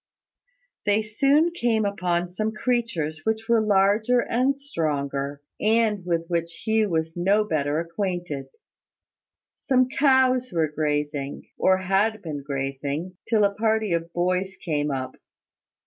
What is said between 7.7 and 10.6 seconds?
acquainted. Some cows